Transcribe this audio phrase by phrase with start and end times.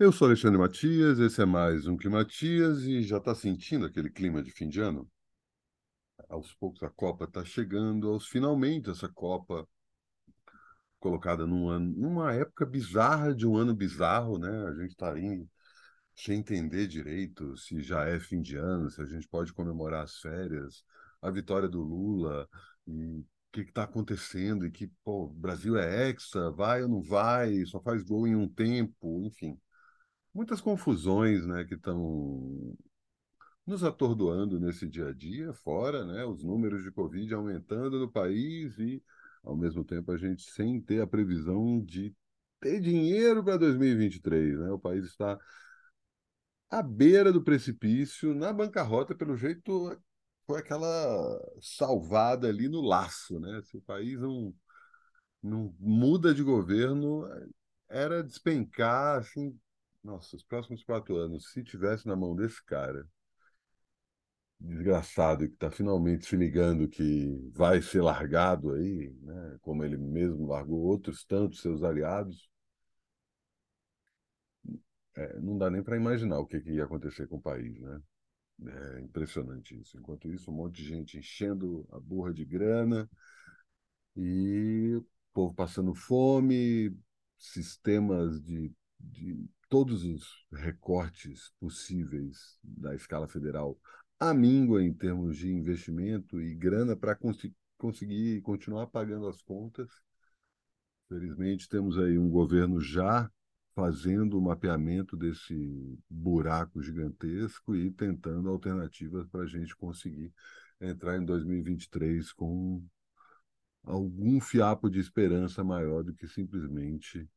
[0.00, 4.40] Eu sou Alexandre Matias, esse é mais um Climatias e já está sentindo aquele clima
[4.40, 5.10] de fim de ano?
[6.28, 9.66] Aos poucos a Copa está chegando, aos finalmente essa Copa
[11.00, 14.68] colocada num ano, numa época bizarra de um ano bizarro, né?
[14.68, 15.44] A gente está aí
[16.14, 20.18] sem entender direito se já é fim de ano, se a gente pode comemorar as
[20.20, 20.84] férias,
[21.20, 22.48] a vitória do Lula
[22.86, 27.02] e o que está acontecendo e que, pô, o Brasil é hexa, vai ou não
[27.02, 29.58] vai, só faz gol em um tempo, enfim
[30.38, 32.76] muitas confusões né, que estão
[33.66, 38.78] nos atordoando nesse dia a dia, fora né, os números de Covid aumentando no país
[38.78, 39.02] e,
[39.42, 42.14] ao mesmo tempo, a gente sem ter a previsão de
[42.60, 44.60] ter dinheiro para 2023.
[44.60, 44.70] Né?
[44.70, 45.36] O país está
[46.70, 50.00] à beira do precipício, na bancarrota, pelo jeito,
[50.46, 50.86] foi aquela
[51.60, 53.40] salvada ali no laço.
[53.40, 53.60] Né?
[53.64, 54.54] Se o país não,
[55.42, 57.24] não muda de governo,
[57.88, 59.58] era despencar assim,
[60.08, 63.06] nossa, os próximos quatro anos, se tivesse na mão desse cara,
[64.58, 70.46] desgraçado, que está finalmente se ligando que vai ser largado aí, né, como ele mesmo
[70.46, 72.48] largou outros tantos seus aliados,
[75.16, 78.00] é, não dá nem para imaginar o que, que ia acontecer com o país, né?
[78.96, 79.96] É impressionante isso.
[79.98, 83.08] Enquanto isso, um monte de gente enchendo a burra de grana
[84.16, 86.96] e o povo passando fome,
[87.38, 93.78] sistemas de, de todos os recortes possíveis da escala federal
[94.18, 97.38] a míngua em termos de investimento e grana para cons
[97.76, 99.88] conseguir continuar pagando as contas.
[101.08, 103.30] Felizmente, temos aí um governo já
[103.74, 110.34] fazendo o mapeamento desse buraco gigantesco e tentando alternativas para a gente conseguir
[110.80, 112.84] entrar em 2023 com
[113.84, 117.28] algum fiapo de esperança maior do que simplesmente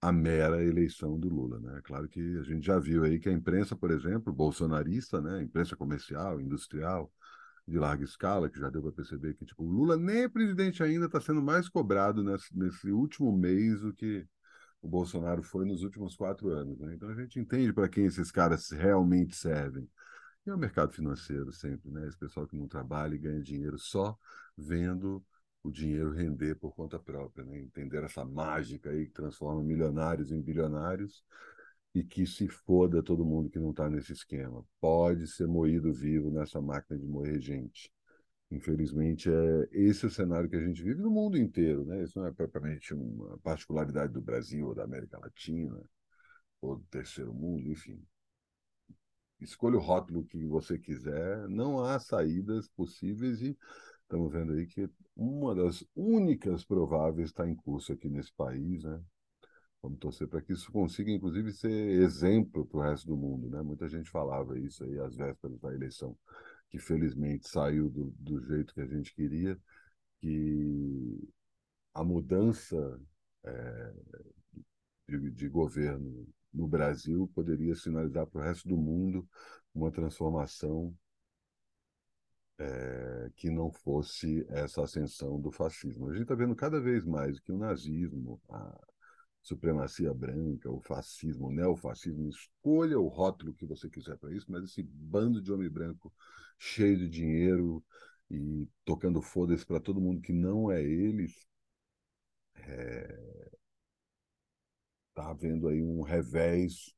[0.00, 1.80] a mera eleição do Lula, né?
[1.84, 5.76] Claro que a gente já viu aí que a imprensa, por exemplo, bolsonarista, né, imprensa
[5.76, 7.10] comercial, industrial,
[7.66, 10.82] de larga escala, que já deu para perceber que tipo, o Lula nem é presidente
[10.82, 14.26] ainda, está sendo mais cobrado nesse, nesse, último mês do que
[14.80, 16.78] o Bolsonaro foi nos últimos quatro anos.
[16.78, 16.94] Né?
[16.94, 19.88] Então a gente entende para quem esses caras realmente servem.
[20.46, 22.06] E é o mercado financeiro sempre, né?
[22.06, 24.16] Esse pessoal que não trabalha e ganha dinheiro só
[24.56, 25.24] vendo
[25.66, 27.58] o dinheiro render por conta própria, né?
[27.58, 31.24] entender essa mágica aí que transforma milionários em bilionários
[31.94, 34.64] e que se foda todo mundo que não está nesse esquema.
[34.80, 37.92] Pode ser moído vivo nessa máquina de moer gente.
[38.50, 41.84] Infelizmente, é esse o cenário que a gente vive no mundo inteiro.
[41.84, 42.04] Né?
[42.04, 45.82] Isso não é propriamente uma particularidade do Brasil ou da América Latina
[46.60, 48.00] ou do terceiro mundo, enfim.
[49.40, 53.56] Escolha o rótulo que você quiser, não há saídas possíveis e
[54.02, 59.02] estamos vendo aí que uma das únicas prováveis está em curso aqui nesse país, né?
[59.82, 61.70] Vamos torcer para que isso consiga, inclusive, ser
[62.02, 63.62] exemplo para o resto do mundo, né?
[63.62, 66.16] Muita gente falava isso aí às vésperas da eleição,
[66.70, 69.58] que felizmente saiu do, do jeito que a gente queria,
[70.20, 71.28] que
[71.94, 73.00] a mudança
[73.44, 73.92] é,
[75.08, 79.28] de, de governo no Brasil poderia sinalizar para o resto do mundo
[79.74, 80.94] uma transformação
[82.58, 86.08] é, que não fosse essa ascensão do fascismo.
[86.08, 88.80] A gente está vendo cada vez mais que o nazismo, a
[89.42, 94.64] supremacia branca, o fascismo, o neofascismo, escolha o rótulo que você quiser para isso, mas
[94.64, 96.12] esse bando de homem branco
[96.58, 97.84] cheio de dinheiro
[98.30, 101.46] e tocando foda-se para todo mundo que não é eles,
[102.56, 103.50] é,
[105.14, 106.94] tá havendo aí um revés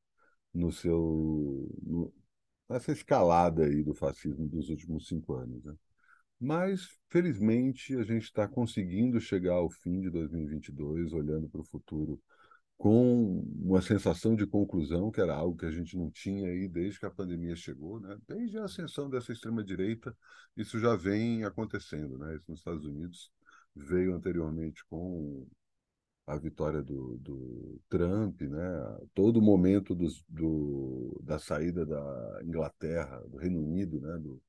[0.53, 2.13] no seu no,
[2.69, 5.65] nessa escalada aí do fascismo dos últimos cinco anos.
[5.65, 5.75] Né?
[6.41, 12.21] Mas, felizmente, a gente está conseguindo chegar ao fim de 2022, olhando para o futuro
[12.77, 17.01] com uma sensação de conclusão, que era algo que a gente não tinha aí desde
[17.01, 18.17] que a pandemia chegou, né?
[18.29, 20.17] desde a ascensão dessa extrema-direita,
[20.56, 22.17] isso já vem acontecendo.
[22.19, 22.37] Né?
[22.37, 23.33] Isso nos Estados Unidos
[23.75, 25.45] veio anteriormente com
[26.28, 28.99] a vitória do, do Trump, né?
[29.14, 34.19] todo o momento dos, do, da saída da Inglaterra, do Reino Unido, né?
[34.19, 34.41] do,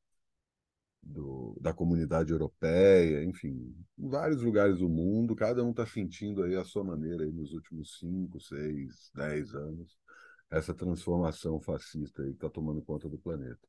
[1.02, 6.56] do, da comunidade europeia, enfim, em vários lugares do mundo, cada um está sentindo aí
[6.56, 9.98] a sua maneira aí nos últimos cinco, seis, dez anos
[10.52, 13.60] essa transformação fascista aí que está tomando conta do planeta.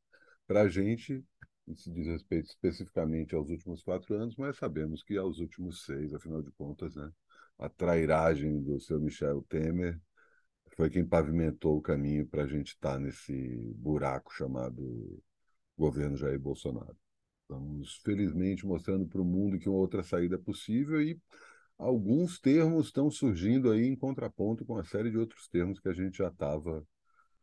[0.46, 1.24] Para a gente,
[1.72, 6.42] isso diz respeito especificamente aos últimos quatro anos, mas sabemos que aos últimos seis, afinal
[6.42, 7.10] de contas, né?
[7.58, 10.00] a trairagem do seu Michel Temer
[10.76, 13.32] foi quem pavimentou o caminho para a gente estar tá nesse
[13.76, 15.22] buraco chamado
[15.76, 16.96] governo Jair Bolsonaro.
[17.42, 21.20] Estamos, felizmente, mostrando para o mundo que uma outra saída é possível e
[21.76, 25.92] alguns termos estão surgindo aí em contraponto com uma série de outros termos que a
[25.92, 26.86] gente já estava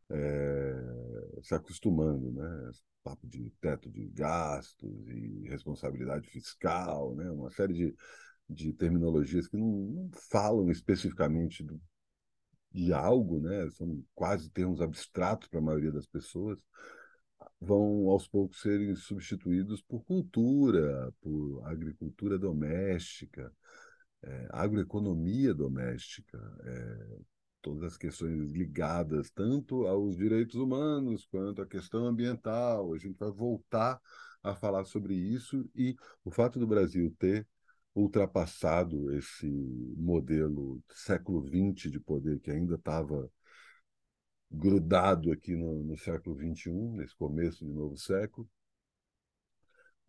[0.10, 2.72] é, se acostumando, né?
[3.04, 7.30] Papo de teto de gastos e responsabilidade fiscal, né?
[7.32, 7.96] Uma série de,
[8.50, 11.80] de terminologias que não, não falam especificamente do,
[12.72, 13.70] de algo, né?
[13.72, 16.60] São quase termos abstratos para a maioria das pessoas
[17.60, 23.52] vão aos poucos serem substituídos por cultura, por agricultura doméstica,
[24.24, 27.20] é, agroeconomia doméstica, é,
[27.62, 32.94] todas as questões ligadas tanto aos direitos humanos quanto à questão ambiental.
[32.94, 34.00] A gente vai voltar
[34.44, 37.48] a falar sobre isso e o fato do Brasil ter
[37.96, 39.48] ultrapassado esse
[39.98, 43.30] modelo século XX de poder que ainda estava
[44.52, 48.48] grudado aqui no, no século XXI, nesse começo de novo século,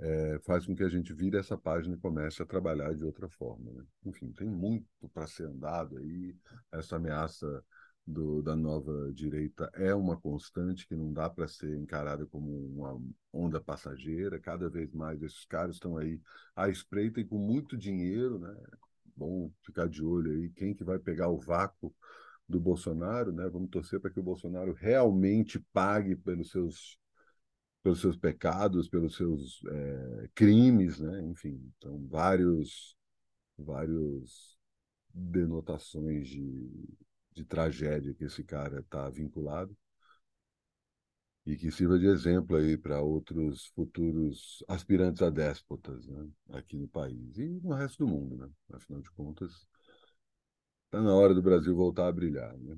[0.00, 3.28] é, faz com que a gente vire essa página e comece a trabalhar de outra
[3.28, 3.72] forma.
[3.72, 3.84] Né?
[4.06, 6.36] Enfim, tem muito para ser andado aí.
[6.72, 7.64] Essa ameaça
[8.06, 12.98] do, da nova direita é uma constante que não dá para ser encarada como uma
[13.32, 14.40] onda passageira.
[14.40, 16.20] Cada vez mais esses caras estão aí
[16.56, 18.54] à espreita e com muito dinheiro, né?
[19.16, 21.94] Bom ficar de olho aí quem que vai pegar o vácuo
[22.48, 23.48] do Bolsonaro, né?
[23.48, 26.97] Vamos torcer para que o Bolsonaro realmente pague pelos seus
[27.88, 31.22] pelos seus pecados, pelos seus é, crimes, né?
[31.22, 32.94] Enfim, então vários
[33.56, 34.58] vários
[35.12, 36.70] denotações de,
[37.32, 39.76] de tragédia que esse cara está vinculado
[41.46, 46.28] e que sirva de exemplo aí para outros futuros aspirantes a déspotas, né?
[46.50, 48.50] Aqui no país e no resto do mundo, né?
[48.74, 49.66] Afinal de contas,
[50.86, 52.56] Está na hora do Brasil voltar a brilhar.
[52.56, 52.76] Né?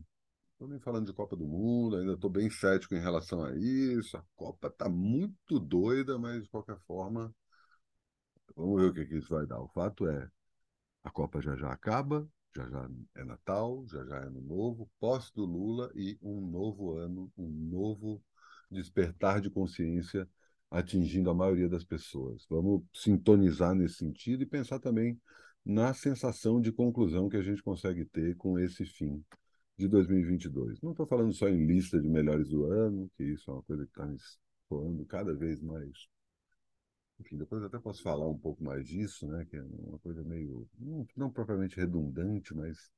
[0.69, 4.17] Nem falando de Copa do Mundo, ainda estou bem cético em relação a isso.
[4.17, 7.35] A Copa está muito doida, mas de qualquer forma,
[8.55, 9.59] vamos ver o que, que isso vai dar.
[9.61, 10.31] O fato é,
[11.03, 15.33] a Copa já já acaba, já já é Natal, já já é Ano Novo, posse
[15.35, 18.23] do Lula e um novo ano, um novo
[18.71, 20.29] despertar de consciência
[20.71, 22.47] atingindo a maioria das pessoas.
[22.51, 25.19] Vamos sintonizar nesse sentido e pensar também
[25.65, 29.25] na sensação de conclusão que a gente consegue ter com esse fim
[29.81, 30.81] de 2022.
[30.83, 33.85] Não estou falando só em lista de melhores do ano, que isso é uma coisa
[33.85, 34.19] que está me
[34.69, 36.07] soando cada vez mais.
[37.19, 39.47] Enfim, depois até posso falar um pouco mais disso, né?
[39.47, 42.91] Que é uma coisa meio não, não propriamente redundante, mas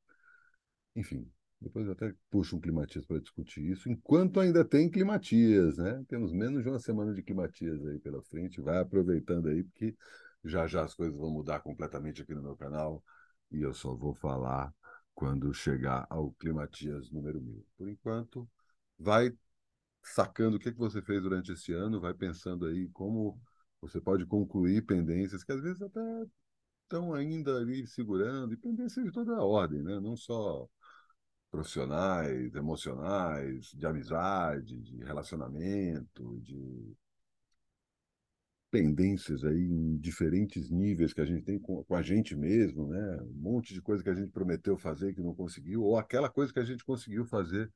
[0.97, 1.31] enfim,
[1.61, 6.05] depois eu até puxo um climatias para discutir isso, enquanto ainda tem climatias, né?
[6.09, 9.97] Temos menos de uma semana de climatias aí pela frente, vai aproveitando aí, porque
[10.45, 13.03] já já as coisas vão mudar completamente aqui no meu canal
[13.51, 14.75] e eu só vou falar
[15.15, 17.67] quando chegar ao Climatias número 1000.
[17.77, 18.49] Por enquanto,
[18.99, 19.33] vai
[20.03, 23.41] sacando o que, que você fez durante esse ano, vai pensando aí como
[23.81, 26.01] você pode concluir pendências que às vezes até
[26.83, 29.99] estão ainda ali segurando, e pendências de toda a ordem, né?
[30.01, 30.69] não só
[31.51, 36.97] profissionais, emocionais, de amizade, de relacionamento, de
[38.73, 43.19] pendências aí em diferentes níveis que a gente tem com, com, a gente mesmo, né?
[43.23, 46.51] Um monte de coisa que a gente prometeu fazer que não conseguiu, ou aquela coisa
[46.51, 47.71] que a gente conseguiu fazer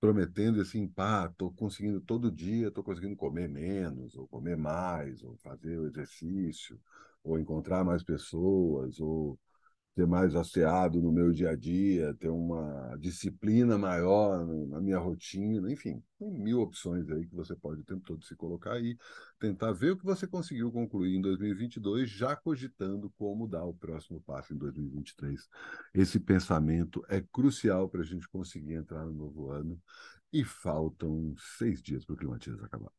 [0.00, 5.36] prometendo assim, pá, tô conseguindo todo dia, tô conseguindo comer menos, ou comer mais, ou
[5.36, 6.80] fazer o exercício,
[7.22, 9.38] ou encontrar mais pessoas, ou
[9.94, 15.70] ser mais asseado no meu dia a dia, ter uma disciplina maior na minha rotina,
[15.70, 18.96] enfim, tem mil opções aí que você pode o tempo todo se colocar aí,
[19.38, 24.20] tentar ver o que você conseguiu concluir em 2022, já cogitando como dar o próximo
[24.22, 25.46] passo em 2023.
[25.92, 29.78] Esse pensamento é crucial para a gente conseguir entrar no novo ano
[30.32, 32.90] e faltam seis dias para o Climatias acabar.